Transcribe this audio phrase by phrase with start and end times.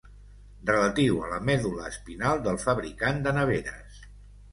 [0.69, 4.01] Relatiu a la medul·la espinal del fabricant de neveres.